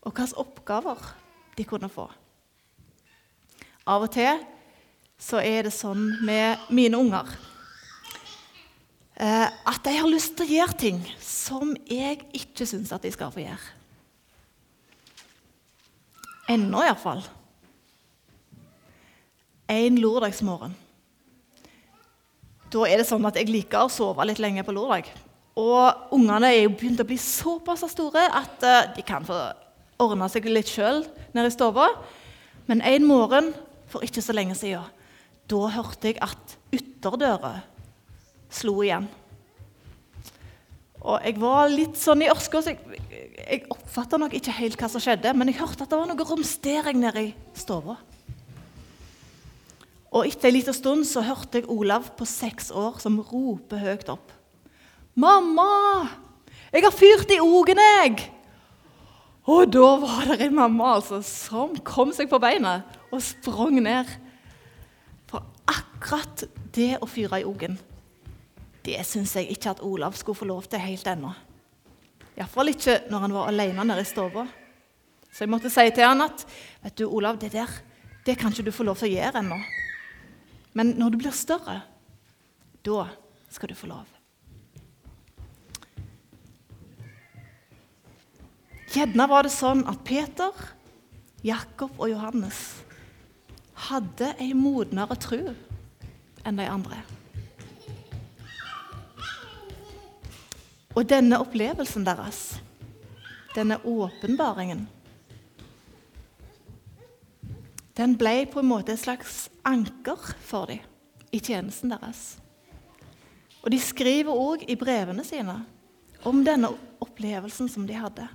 og 0.07 0.15
hvilke 0.15 0.41
oppgaver 0.41 1.11
de 1.59 1.67
kunne 1.69 1.91
få. 1.93 2.07
Av 3.89 4.05
og 4.05 4.13
til 4.15 4.41
så 5.19 5.43
er 5.43 5.67
det 5.67 5.75
sånn 5.75 6.05
med 6.25 6.69
mine 6.73 7.01
unger 7.01 7.29
at 9.19 9.81
de 9.83 9.97
har 9.99 10.07
lyst 10.07 10.37
til 10.39 10.47
å 10.47 10.55
gjøre 10.61 10.79
ting 10.79 10.99
som 11.19 11.73
jeg 11.91 12.21
ikke 12.39 12.67
syns 12.71 12.93
at 12.95 13.03
de 13.03 13.11
skal 13.11 13.33
få 13.35 13.43
gjøre. 13.43 13.75
Ennå, 16.49 16.81
iallfall. 16.87 17.25
En 19.69 19.99
lørdagsmorgen. 20.01 20.77
Da 22.73 22.85
er 22.89 23.01
det 23.01 23.09
sånn 23.09 23.27
at 23.29 23.37
jeg 23.37 23.51
liker 23.51 23.85
å 23.85 23.93
sove 23.93 24.25
litt 24.29 24.41
lenge 24.41 24.65
på 24.65 24.73
lørdag. 24.77 25.11
Og 25.59 26.15
ungene 26.15 26.53
er 26.55 26.63
jo 26.63 26.75
begynt 26.77 27.01
å 27.03 27.09
bli 27.09 27.19
såpass 27.21 27.83
store 27.93 28.29
at 28.31 28.65
uh, 28.65 28.87
de 28.95 29.05
kan 29.05 29.27
få 29.27 29.37
ordne 30.01 30.29
seg 30.31 30.47
litt 30.49 30.71
sjøl 30.71 31.03
nede 31.35 31.51
i 31.51 31.55
stua. 31.55 31.89
Men 32.71 32.85
en 32.87 33.09
morgen 33.09 33.51
for 33.91 34.05
ikke 34.05 34.23
så 34.23 34.37
lenge 34.37 34.57
siden, 34.57 34.85
da 35.49 35.61
hørte 35.73 36.13
jeg 36.13 36.21
at 36.23 36.57
ytterdøra 36.77 37.57
slo 38.51 38.77
igjen. 38.83 39.09
Og 40.99 41.23
jeg 41.23 41.39
var 41.41 41.71
litt 41.71 41.99
sånn 41.99 42.25
i 42.27 42.31
ørska, 42.31 42.61
så 42.63 42.75
jeg, 42.75 43.03
jeg 43.39 43.67
oppfatta 43.71 44.19
nok 44.19 44.35
ikke 44.35 44.57
helt 44.59 44.79
hva 44.81 44.91
som 44.91 45.03
skjedde. 45.03 45.33
Men 45.37 45.53
jeg 45.53 45.61
hørte 45.61 45.85
at 45.87 45.93
det 45.93 46.01
var 46.01 46.11
noe 46.11 46.29
romstering 46.29 46.99
nede 47.01 47.29
i 47.29 47.35
stua. 47.57 47.97
Og 50.09 50.25
etter 50.25 50.49
en 50.49 50.57
liten 50.57 50.77
stund 50.77 51.07
så 51.07 51.23
hørte 51.25 51.61
jeg 51.61 51.69
Olav 51.71 52.11
på 52.19 52.27
seks 52.29 52.73
år 52.73 52.99
som 53.03 53.21
roper 53.21 53.83
høyt 53.83 54.09
opp. 54.13 54.33
'Mamma! 55.19 56.09
Jeg 56.73 56.85
har 56.85 56.95
fyrt 56.95 57.31
i 57.35 57.41
ogen, 57.43 57.81
jeg!' 57.81 58.29
Og 59.49 59.71
da 59.73 59.97
var 59.97 60.29
det 60.29 60.45
en 60.45 60.59
mamma 60.59 60.99
altså, 60.99 61.23
som 61.25 61.73
kom 61.81 62.13
seg 62.13 62.29
på 62.29 62.39
beina 62.39 62.83
og 63.09 63.23
sprang 63.25 63.79
ned. 63.81 64.11
For 65.31 65.41
akkurat 65.65 66.45
det 66.77 66.99
å 67.01 67.09
fyre 67.09 67.41
i 67.41 67.47
ogen, 67.49 67.79
det 68.89 69.05
syns 69.05 69.37
jeg 69.37 69.53
ikke 69.53 69.75
at 69.75 69.83
Olav 69.85 70.17
skulle 70.17 70.39
få 70.39 70.49
lov 70.49 70.65
til 70.71 70.81
helt 70.81 71.07
ennå. 71.11 71.35
Iallfall 72.39 72.73
ikke 72.73 73.03
når 73.11 73.25
han 73.27 73.35
var 73.35 73.51
alene 73.51 73.85
nede 73.85 74.05
i 74.05 74.09
stua. 74.09 74.47
Så 75.29 75.45
jeg 75.45 75.53
måtte 75.53 75.73
si 75.73 75.85
til 75.93 76.07
han 76.07 76.25
at 76.25 76.45
vet 76.85 76.97
du, 76.99 77.09
Olav, 77.11 77.37
det 77.41 77.53
der 77.53 77.71
det 78.27 78.37
kan 78.37 78.53
ikke 78.53 78.67
du 78.67 78.75
få 78.75 78.85
lov 78.85 78.99
til 79.01 79.09
å 79.09 79.15
gjøre 79.15 79.41
ennå. 79.41 79.57
Men 80.77 80.93
når 81.01 81.15
du 81.15 81.19
blir 81.23 81.33
større, 81.33 81.81
da 82.85 83.07
skal 83.49 83.73
du 83.73 83.77
få 83.79 83.89
lov. 83.89 84.05
Gjerne 88.93 89.29
var 89.29 89.45
det 89.45 89.53
sånn 89.53 89.81
at 89.89 90.05
Peter, 90.05 90.53
Jakob 91.45 91.97
og 91.97 92.13
Johannes 92.13 92.61
hadde 93.89 94.35
ei 94.41 94.53
modnere 94.57 95.17
tro 95.21 95.41
enn 96.45 96.61
de 96.61 96.69
andre. 96.69 97.01
Og 100.99 101.07
denne 101.07 101.39
opplevelsen 101.39 102.03
deres, 102.03 102.59
denne 103.55 103.77
åpenbaringen, 103.87 104.89
den 107.99 108.17
ble 108.19 108.43
på 108.51 108.63
en 108.63 108.71
måte 108.71 108.95
et 108.95 109.03
slags 109.03 109.45
anker 109.67 110.19
for 110.47 110.71
dem 110.71 110.83
i 111.35 111.39
tjenesten 111.39 111.95
deres. 111.95 112.39
Og 113.63 113.71
de 113.75 113.79
skriver 113.83 114.35
òg 114.35 114.65
i 114.71 114.79
brevene 114.79 115.23
sine 115.27 115.61
om 116.27 116.43
denne 116.47 116.71
opplevelsen 117.03 117.71
som 117.71 117.87
de 117.87 117.95
hadde. 117.99 118.27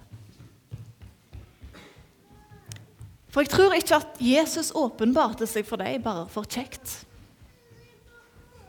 For 3.34 3.44
jeg 3.44 3.52
tror 3.52 3.76
ikke 3.76 3.98
at 3.98 4.20
Jesus 4.24 4.72
åpenbarte 4.78 5.48
seg 5.50 5.68
for 5.68 5.82
dem 5.82 6.04
bare 6.04 6.28
for 6.32 6.48
kjekt. 6.48 7.00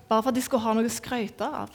Bare 0.09 0.23
for 0.23 0.31
at 0.33 0.39
de 0.39 0.43
skulle 0.43 0.65
ha 0.65 0.75
noe 0.75 0.89
å 0.89 0.95
skryte 0.95 1.47
av. 1.47 1.75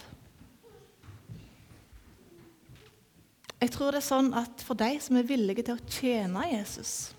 Jeg 3.60 3.74
tror 3.76 3.92
det 3.92 4.00
er 4.00 4.08
sånn 4.08 4.30
at 4.40 4.62
for 4.64 4.80
de 4.80 4.94
som 5.04 5.18
er 5.20 5.28
villige 5.28 5.66
til 5.68 5.76
å 5.76 5.88
tjene 5.92 6.46
Jesus, 6.48 7.12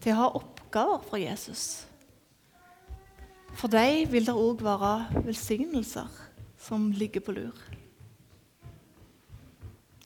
til 0.00 0.14
å 0.14 0.20
ha 0.22 0.28
oppgaver 0.40 1.04
for 1.04 1.20
Jesus 1.20 1.84
For 3.54 3.70
dem 3.70 4.08
vil 4.10 4.24
det 4.26 4.34
òg 4.34 4.64
være 4.66 5.20
velsignelser 5.22 6.08
som 6.58 6.88
ligger 6.90 7.22
på 7.22 7.34
lur. 7.36 7.60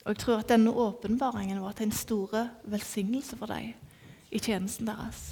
Og 0.05 0.11
jeg 0.13 0.21
tror 0.21 0.43
at 0.43 0.51
denne 0.51 0.75
åpenbaringen 0.75 1.63
var 1.63 1.73
til 1.79 1.89
en 1.89 1.97
stor 1.97 2.35
velsignelse 2.69 3.39
for 3.41 3.49
dem 3.49 3.73
i 4.29 4.43
tjenesten 4.43 4.91
deres. 4.91 5.23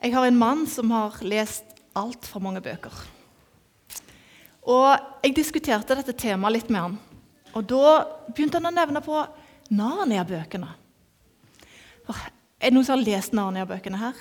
Jeg 0.00 0.14
har 0.14 0.24
en 0.28 0.40
mann 0.40 0.64
som 0.70 0.92
har 0.94 1.20
lest 1.26 1.76
altfor 1.96 2.40
mange 2.40 2.64
bøker. 2.64 3.15
Og 4.66 5.12
Jeg 5.22 5.34
diskuterte 5.34 5.96
dette 5.98 6.14
temaet 6.14 6.54
litt 6.54 6.68
med 6.70 6.80
han. 6.80 6.98
Og 7.56 7.66
Da 7.66 7.86
begynte 8.30 8.60
han 8.60 8.70
å 8.70 8.74
nevne 8.74 9.02
på 9.02 9.22
Narnia-bøkene. 9.74 10.68
Er 12.06 12.70
det 12.70 12.74
noen 12.74 12.86
som 12.86 12.96
har 12.96 13.04
lest 13.04 13.34
Narnia-bøkene 13.34 13.98
her? 13.98 14.20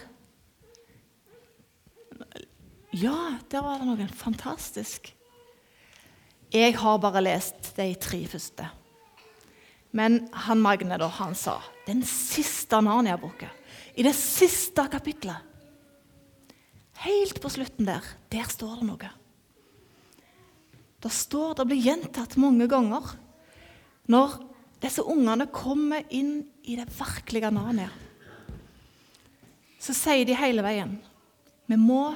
Ja, 2.95 3.37
der 3.51 3.61
var 3.61 3.81
det 3.81 3.89
noen. 3.89 4.09
Fantastisk. 4.09 5.11
Jeg 6.53 6.77
har 6.79 7.01
bare 7.03 7.23
lest 7.25 7.73
de 7.75 7.89
tre 7.99 8.21
første. 8.31 8.69
Men 9.95 10.25
han 10.47 10.61
Magne 10.63 10.97
da, 10.99 11.09
han 11.19 11.35
sa 11.37 11.59
den 11.87 12.01
siste 12.07 12.79
Narnia-boka, 12.83 13.49
i 13.95 14.03
det 14.03 14.15
siste 14.17 14.87
kapitlet 14.91 15.51
Helt 17.05 17.41
på 17.43 17.49
slutten 17.51 17.87
der, 17.87 18.03
der 18.31 18.47
står 18.49 18.79
det 18.79 18.85
noe. 18.87 19.09
Det 21.05 21.11
står, 21.13 21.53
det 21.59 21.67
blir 21.69 21.83
gjentatt 21.85 22.33
mange 22.41 22.65
ganger 22.65 23.11
når 24.09 24.39
disse 24.81 25.03
ungene 25.05 25.45
kommer 25.53 26.01
inn 26.09 26.39
i 26.65 26.77
det 26.79 26.87
virkelige 26.97 27.51
Narnia. 27.53 27.91
Så 29.77 29.93
sier 29.93 30.25
de 30.25 30.37
hele 30.37 30.65
veien 30.65 30.95
vi 31.69 31.77
må 31.77 32.07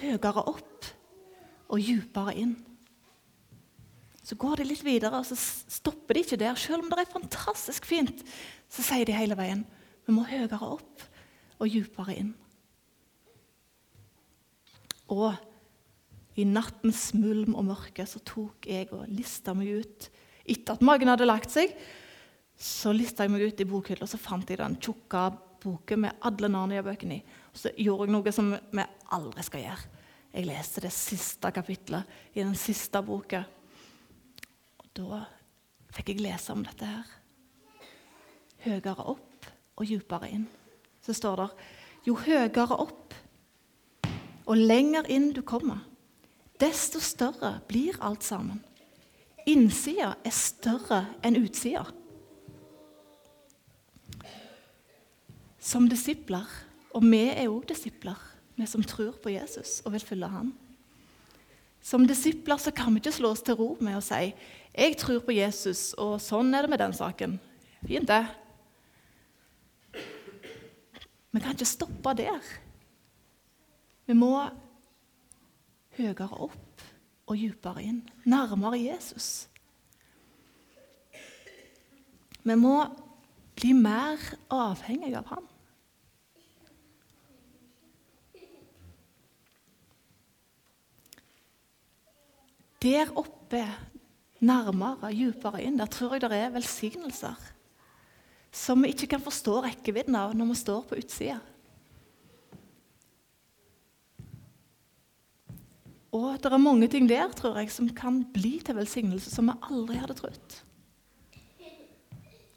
høyere 0.00 0.42
opp 0.42 0.88
og 1.70 1.78
dypere 1.86 2.34
inn. 2.38 2.56
Så 4.26 4.34
går 4.38 4.60
de 4.60 4.66
litt 4.68 4.82
videre, 4.86 5.22
og 5.22 5.26
så 5.26 5.38
stopper 5.38 6.14
de 6.14 6.22
ikke 6.22 6.38
der. 6.38 6.58
Selv 6.58 6.84
om 6.84 6.90
det 6.90 6.98
er 7.02 7.12
fantastisk 7.14 7.86
fint, 7.86 8.22
så 8.70 8.82
sier 8.86 9.06
de 9.06 9.14
hele 9.14 9.38
veien 9.38 9.62
vi 10.06 10.14
må 10.14 10.26
høyere 10.26 10.58
opp 10.66 11.06
og 11.60 11.70
dypere 11.70 12.18
inn. 12.18 12.34
Og 15.10 15.34
I 16.40 16.46
nattens 16.48 17.10
mulm 17.18 17.56
og 17.58 17.66
mørke 17.68 18.06
så 18.08 18.22
tok 18.24 18.68
jeg 18.70 18.88
og 18.96 19.08
lista 19.12 19.52
meg 19.56 19.82
ut. 19.82 20.08
Etter 20.48 20.78
at 20.78 20.84
magen 20.86 21.10
hadde 21.12 21.28
lagt 21.28 21.52
seg, 21.52 21.74
så 22.56 22.92
lista 22.96 23.26
jeg 23.26 23.32
meg 23.34 23.44
ut 23.48 23.60
i 23.60 23.68
bokhylla 23.68 24.06
og 24.06 24.10
så 24.10 24.20
fant 24.20 24.48
jeg 24.48 24.60
den 24.60 24.78
tjukke 24.80 25.28
boken 25.60 26.04
med 26.06 26.24
alle 26.24 26.48
Narnia-bøkene 26.52 27.18
i. 27.18 27.22
Og 27.52 27.60
så 27.60 27.72
gjorde 27.76 28.06
jeg 28.06 28.14
noe 28.14 28.32
som 28.34 28.52
vi 28.52 28.86
aldri 29.16 29.44
skal 29.44 29.64
gjøre. 29.66 29.96
Jeg 30.30 30.46
leste 30.46 30.84
det 30.84 30.92
siste 30.94 31.50
kapitlet 31.52 32.36
i 32.36 32.42
den 32.42 32.54
siste 32.58 33.02
boka. 33.02 33.42
Og 34.78 34.88
da 34.96 35.24
fikk 35.96 36.14
jeg 36.14 36.22
lese 36.22 36.54
om 36.54 36.62
dette 36.64 36.86
her. 36.86 37.10
Høyere 38.64 39.08
opp 39.10 39.50
og 39.80 39.88
dypere 39.88 40.30
inn. 40.30 40.46
Så 41.02 41.16
står 41.16 41.42
det 41.42 41.50
jo 42.06 42.16
høyere 42.20 42.76
opp 42.76 43.16
og 44.50 44.58
lenger 44.58 45.06
inn 45.12 45.30
du 45.34 45.42
kommer, 45.46 45.82
desto 46.60 47.00
større 47.00 47.58
blir 47.68 47.96
alt 48.04 48.24
sammen. 48.24 48.60
Innsida 49.48 50.14
er 50.24 50.34
større 50.34 51.04
enn 51.24 51.38
utsida. 51.40 51.86
Som 55.60 55.88
disipler, 55.88 56.46
og 56.94 57.04
vi 57.04 57.22
er 57.30 57.48
òg 57.48 57.66
disipler, 57.68 58.18
vi 58.56 58.66
som 58.68 58.84
tror 58.84 59.16
på 59.22 59.32
Jesus 59.32 59.80
og 59.84 59.94
vil 59.94 60.04
følge 60.04 60.28
ham. 60.32 60.52
Som 61.80 62.04
disipler 62.08 62.60
så 62.60 62.72
kan 62.76 62.92
vi 62.92 63.00
ikke 63.00 63.16
slå 63.16 63.32
oss 63.32 63.44
til 63.44 63.56
ro 63.56 63.76
med 63.80 63.96
å 63.96 64.04
si 64.04 64.34
'Jeg 64.74 64.96
tror 64.96 65.20
på 65.20 65.32
Jesus, 65.32 65.94
og 65.98 66.20
sånn 66.20 66.54
er 66.54 66.62
det 66.62 66.70
med 66.70 66.78
den 66.78 66.92
saken'. 66.92 67.38
Fint, 67.86 68.08
det. 68.08 68.26
Vi 71.32 71.40
kan 71.40 71.52
ikke 71.52 71.64
stoppe 71.64 72.14
der. 72.16 72.40
Vi 74.06 74.14
må 74.14 74.50
høyere 76.00 76.28
opp 76.46 76.84
og 77.30 77.38
dypere 77.38 77.84
inn, 77.84 78.00
nærmere 78.24 78.80
Jesus. 78.80 79.46
Vi 82.42 82.56
må 82.56 82.74
bli 83.60 83.74
mer 83.76 84.18
avhengig 84.50 85.12
av 85.20 85.28
ham. 85.30 85.46
Der 92.80 93.12
oppe, 93.12 93.60
nærmere, 94.40 95.12
dypere 95.12 95.60
inn, 95.66 95.76
der 95.76 95.90
tror 95.92 96.16
jeg 96.16 96.24
det 96.24 96.32
er 96.38 96.54
velsignelser 96.54 97.50
som 98.50 98.82
vi 98.82 98.90
ikke 98.90 99.12
kan 99.14 99.22
forstå 99.22 99.60
rekkevidden 99.66 100.16
av 100.18 100.34
når 100.34 100.50
vi 100.50 100.58
står 100.58 100.86
på 100.88 100.98
utsida. 100.98 101.38
Og 106.10 106.40
det 106.42 106.50
er 106.50 106.58
mange 106.58 106.88
ting 106.90 107.06
der 107.08 107.30
tror 107.36 107.58
jeg, 107.60 107.70
som 107.70 107.88
kan 107.94 108.24
bli 108.34 108.58
til 108.64 108.76
velsignelse 108.76 109.30
som 109.30 109.50
vi 109.50 109.58
aldri 109.70 109.98
hadde 110.00 110.16
trodd. 110.18 110.56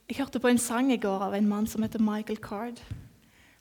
Jeg 0.09 0.17
hørte 0.19 0.41
på 0.41 0.49
en 0.49 0.61
sang 0.61 0.91
i 0.93 0.99
går 1.01 1.27
av 1.29 1.35
en 1.37 1.47
mann 1.47 1.67
som 1.69 1.85
heter 1.85 2.01
Michael 2.01 2.41
Card. 2.41 2.81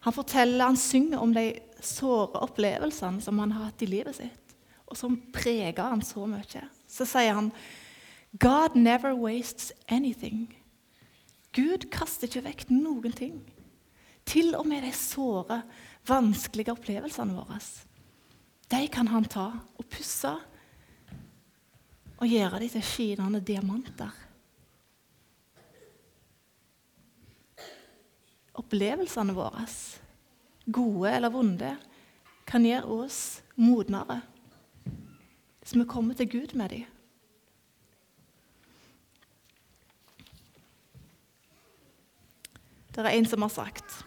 Han 0.03 0.17
forteller, 0.17 0.65
han 0.65 0.77
synger 0.77 1.21
om 1.23 1.35
de 1.35 1.53
såre 1.81 2.43
opplevelsene 2.43 3.23
som 3.23 3.39
han 3.39 3.53
har 3.55 3.69
hatt 3.69 3.85
i 3.85 3.91
livet 3.91 4.17
sitt, 4.17 4.57
og 4.89 4.99
som 4.99 5.15
preger 5.33 5.85
han 5.85 6.03
så 6.05 6.27
mye. 6.27 6.65
Så 6.91 7.07
sier 7.09 7.37
han 7.39 7.53
God 8.41 8.77
never 8.77 9.15
wastes 9.15 9.73
anything. 9.89 10.49
Gud 11.53 11.91
kaster 11.93 12.27
ikke 12.27 12.47
vekk 12.49 12.69
noen 12.73 13.13
ting. 13.13 13.39
Til 14.25 14.55
og 14.57 14.67
med 14.67 14.87
de 14.87 14.93
såre, 14.97 15.63
vanskelige 16.09 16.73
opplevelsene 16.73 17.37
våre. 17.37 17.61
De 18.73 18.89
kan 18.89 19.09
han 19.13 19.25
ta 19.29 19.51
og 19.53 19.85
pusse 19.93 20.31
og 22.23 22.31
gjøre 22.31 22.63
dem 22.63 22.71
til 22.73 22.85
skinende 22.87 23.43
diamanter. 23.45 24.15
Opplevelsene 28.57 29.35
våre, 29.37 29.67
gode 30.73 31.13
eller 31.13 31.33
vonde, 31.35 31.75
kan 32.49 32.65
gjøre 32.65 33.03
oss 33.05 33.21
modnere 33.61 34.23
hvis 35.63 35.77
vi 35.77 35.85
kommer 35.87 36.17
til 36.19 36.27
Gud 36.33 36.57
med 36.59 36.73
dem. 36.73 36.89
Det 42.93 43.05
er 43.05 43.15
en 43.15 43.29
som 43.29 43.45
har 43.45 43.53
sagt 43.53 44.01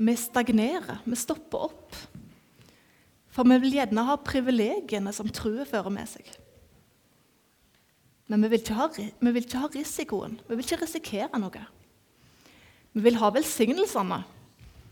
vi 0.00 0.14
stagnerer, 0.16 1.02
vi 1.04 1.16
stopper 1.18 1.66
opp. 1.66 1.79
For 3.30 3.46
vi 3.46 3.58
vil 3.62 3.76
gjerne 3.78 4.04
ha 4.08 4.16
privilegiene 4.26 5.12
som 5.14 5.30
trua 5.30 5.66
fører 5.68 5.92
med 5.94 6.08
seg. 6.10 6.26
Men 8.30 8.44
vi 8.46 8.52
vil, 8.52 8.62
ha, 8.78 8.86
vi 8.94 9.30
vil, 9.34 9.42
ikke 9.42 9.62
ha, 9.62 9.70
risikoen. 9.74 10.36
Vi 10.46 10.54
vil 10.54 10.66
ikke 10.66 10.84
risikere 10.84 11.38
noe. 11.42 11.64
Vi 12.94 13.02
vil 13.02 13.18
ha 13.18 13.30
velsignelsene, 13.34 14.20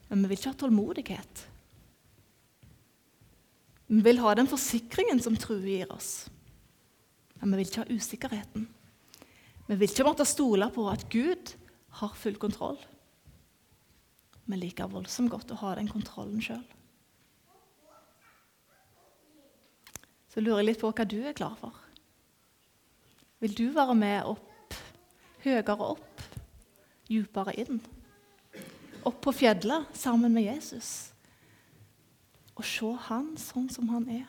men 0.09 0.25
vi 0.25 0.31
vil 0.31 0.39
ikke 0.39 0.53
ha 0.53 0.59
tålmodighet. 0.59 1.45
Vi 3.89 4.03
vil 4.05 4.21
ha 4.23 4.35
den 4.37 4.51
forsikringen 4.51 5.23
som 5.23 5.39
trua 5.39 5.63
gir 5.63 5.91
oss, 5.95 6.29
men 7.39 7.55
vi 7.55 7.61
vil 7.61 7.71
ikke 7.71 7.87
ha 7.87 7.95
usikkerheten. 7.95 8.67
Vi 9.69 9.77
vil 9.77 9.89
ikke 9.89 10.07
måtte 10.07 10.27
stole 10.29 10.69
på 10.75 10.87
at 10.91 11.07
Gud 11.13 11.55
har 12.01 12.19
full 12.19 12.39
kontroll. 12.41 12.79
Vi 14.49 14.59
liker 14.59 14.91
voldsomt 14.91 15.31
godt 15.33 15.55
å 15.55 15.61
ha 15.63 15.75
den 15.79 15.91
kontrollen 15.93 16.43
sjøl. 16.43 16.65
Så 20.29 20.43
lurer 20.43 20.63
jeg 20.63 20.71
litt 20.71 20.81
på 20.83 20.91
hva 20.93 21.07
du 21.09 21.19
er 21.23 21.37
klar 21.37 21.55
for. 21.61 21.77
Vil 23.39 23.55
du 23.55 23.69
være 23.75 23.95
med 23.95 24.27
opp, 24.33 24.75
høyere 25.45 25.77
opp, 25.93 26.25
dypere 27.09 27.55
inn? 27.63 27.79
Opp 29.07 29.21
på 29.25 29.33
fjellet 29.33 29.95
sammen 29.97 30.35
med 30.35 30.49
Jesus 30.51 30.91
og 32.59 32.67
se 32.67 32.89
han 33.07 33.31
sånn 33.39 33.69
som 33.71 33.87
han 33.93 34.09
er. 34.11 34.27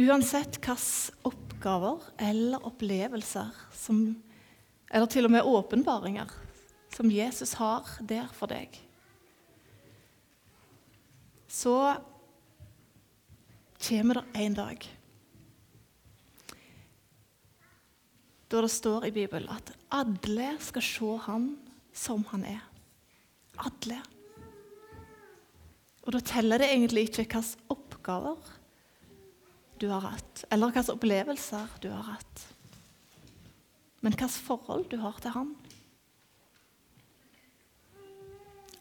Uansett 0.00 0.58
hvilke 0.60 0.76
oppgaver 1.28 2.04
eller 2.24 2.62
opplevelser 2.68 3.56
som, 3.76 4.04
eller 4.92 5.08
til 5.12 5.28
og 5.28 5.32
med 5.32 5.48
åpenbaringer 5.48 6.30
som 6.92 7.10
Jesus 7.12 7.54
har 7.60 7.88
der 8.00 8.28
for 8.36 8.52
deg, 8.52 8.76
så 11.50 11.74
kommer 13.82 14.20
det 14.20 14.42
en 14.44 14.54
dag 14.54 14.86
da 18.50 18.60
det 18.64 18.70
står 18.74 19.06
i 19.06 19.12
Bibelen 19.14 19.50
at 19.54 19.70
alle 19.94 20.56
skal 20.62 20.82
se 20.82 21.10
han 21.26 21.44
som 21.94 22.24
han 22.32 22.42
er. 22.50 22.62
Alle. 23.62 24.00
Og 26.02 26.16
da 26.16 26.22
teller 26.26 26.58
det 26.58 26.70
egentlig 26.72 27.04
ikke 27.06 27.28
hvilke 27.28 27.42
oppgaver 27.70 28.50
du 29.78 29.86
har 29.92 30.02
hatt, 30.02 30.44
eller 30.50 30.72
hvilke 30.74 30.96
opplevelser 30.96 31.76
du 31.82 31.90
har 31.92 32.08
hatt. 32.16 32.46
Men 34.02 34.16
hvilket 34.16 34.42
forhold 34.48 34.88
du 34.90 34.98
har 34.98 35.22
til 35.22 35.36
han. 35.36 35.54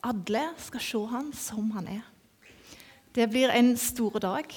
Alle 0.01 0.47
skal 0.57 0.81
se 0.81 1.03
han 1.13 1.33
som 1.35 1.69
han 1.77 1.93
er. 1.99 2.07
Det 3.19 3.27
blir 3.27 3.51
en 3.51 3.73
stor 3.75 4.15
dag. 4.23 4.53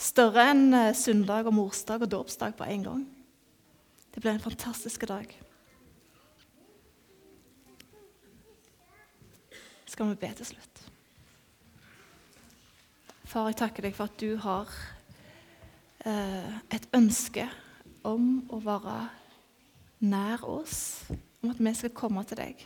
Større 0.00 0.48
enn 0.54 0.72
eh, 0.72 0.94
søndag 0.96 1.50
og 1.50 1.56
morsdag 1.58 2.06
og 2.06 2.12
dåpsdag 2.16 2.56
på 2.56 2.64
en 2.64 2.86
gang. 2.86 3.06
Det 4.14 4.24
blir 4.24 4.32
en 4.32 4.40
fantastisk 4.40 5.04
dag. 5.10 5.28
Skal 9.84 10.08
vi 10.14 10.20
be 10.22 10.32
til 10.40 10.54
slutt? 10.54 10.86
Far, 13.28 13.50
jeg 13.50 13.60
takker 13.60 13.84
deg 13.84 13.98
for 13.98 14.08
at 14.08 14.16
du 14.22 14.38
har 14.40 14.72
Eh, 16.06 16.58
et 16.70 16.84
ønske 16.94 17.44
om 18.06 18.44
å 18.54 18.60
være 18.62 19.08
nær 20.06 20.44
oss, 20.46 21.08
om 21.42 21.50
at 21.50 21.58
vi 21.58 21.72
skal 21.74 21.94
komme 21.96 22.22
til 22.28 22.38
deg. 22.38 22.62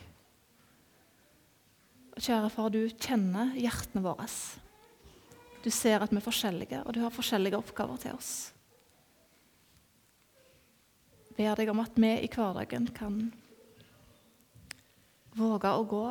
Kjære 2.13 2.51
far, 2.53 2.69
du 2.69 2.85
kjenner 2.93 3.55
hjertene 3.57 4.03
våre. 4.05 4.27
Du 5.63 5.71
ser 5.71 6.03
at 6.03 6.11
vi 6.11 6.19
er 6.19 6.25
forskjellige, 6.25 6.81
og 6.83 6.93
du 6.93 6.99
har 6.99 7.13
forskjellige 7.13 7.57
oppgaver 7.57 7.97
til 8.03 8.17
oss. 8.17 8.33
Jeg 11.33 11.37
ber 11.37 11.55
deg 11.57 11.71
om 11.71 11.79
at 11.81 11.95
vi 11.97 12.11
i 12.21 12.29
hverdagen 12.29 12.89
kan 12.93 13.31
våge 15.33 15.71
å 15.71 15.85
gå 15.89 16.05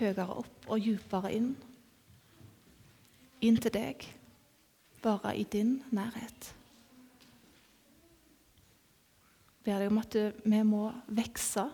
høyere 0.00 0.26
opp 0.40 0.66
og 0.66 0.82
dypere 0.82 1.32
inn. 1.36 1.52
Inn 3.46 3.60
til 3.62 3.74
deg 3.76 4.08
bare 5.04 5.36
i 5.36 5.44
din 5.52 5.76
nærhet. 5.94 6.50
Jeg 9.60 9.68
ber 9.68 9.82
deg 9.82 9.92
om 9.92 10.00
at 10.02 10.18
vi 10.42 10.62
må 10.66 10.88
vokse 11.06 11.68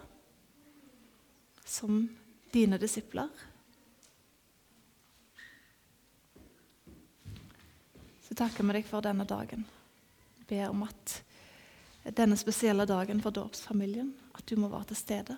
som 1.64 2.04
dine 2.52 2.76
disipler. 2.80 3.30
Så 8.32 8.36
takker 8.36 8.64
vi 8.64 8.72
deg 8.72 8.86
for 8.88 9.04
denne 9.04 9.26
dagen. 9.28 9.66
Ber 10.48 10.70
om 10.70 10.86
at 10.86 11.18
denne 12.16 12.38
spesielle 12.40 12.86
dagen 12.88 13.18
for 13.20 13.34
dåpsfamilien, 13.36 14.14
at 14.32 14.46
du 14.48 14.56
må 14.56 14.70
være 14.72 14.88
til 14.88 14.96
stede. 14.96 15.36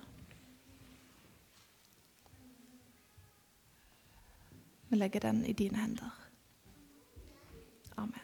Vi 4.93 5.01
legger 5.01 5.27
den 5.27 5.43
i 5.43 5.57
dine 5.59 5.83
hender. 5.83 6.15
Amen. 7.99 8.24